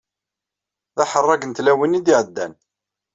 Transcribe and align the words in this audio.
D 0.97 0.97
aḥerrag 1.03 1.43
n 1.45 1.51
tlawin 1.57 1.97
i 1.99 2.01
d-iɛeddan. 2.05 2.53